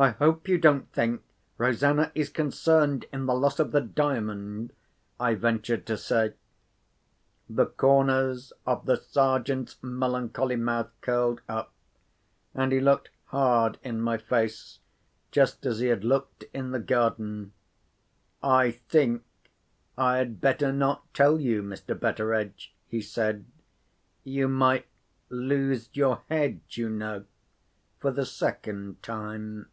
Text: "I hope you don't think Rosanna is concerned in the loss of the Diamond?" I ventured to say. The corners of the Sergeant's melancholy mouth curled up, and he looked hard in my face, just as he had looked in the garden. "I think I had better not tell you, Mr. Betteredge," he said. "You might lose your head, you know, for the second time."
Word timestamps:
"I 0.00 0.10
hope 0.10 0.46
you 0.46 0.58
don't 0.58 0.88
think 0.92 1.24
Rosanna 1.56 2.12
is 2.14 2.28
concerned 2.30 3.06
in 3.12 3.26
the 3.26 3.34
loss 3.34 3.58
of 3.58 3.72
the 3.72 3.80
Diamond?" 3.80 4.72
I 5.18 5.34
ventured 5.34 5.86
to 5.86 5.96
say. 5.98 6.34
The 7.50 7.66
corners 7.66 8.52
of 8.64 8.86
the 8.86 8.94
Sergeant's 8.96 9.74
melancholy 9.82 10.54
mouth 10.54 10.90
curled 11.00 11.40
up, 11.48 11.72
and 12.54 12.70
he 12.70 12.78
looked 12.78 13.10
hard 13.24 13.80
in 13.82 14.00
my 14.00 14.18
face, 14.18 14.78
just 15.32 15.66
as 15.66 15.80
he 15.80 15.88
had 15.88 16.04
looked 16.04 16.44
in 16.54 16.70
the 16.70 16.78
garden. 16.78 17.50
"I 18.40 18.70
think 18.70 19.24
I 19.96 20.18
had 20.18 20.40
better 20.40 20.70
not 20.72 21.12
tell 21.12 21.40
you, 21.40 21.60
Mr. 21.60 21.98
Betteredge," 21.98 22.72
he 22.86 23.00
said. 23.00 23.46
"You 24.22 24.46
might 24.46 24.86
lose 25.28 25.90
your 25.92 26.22
head, 26.28 26.60
you 26.70 26.88
know, 26.88 27.24
for 27.98 28.12
the 28.12 28.26
second 28.26 29.02
time." 29.02 29.66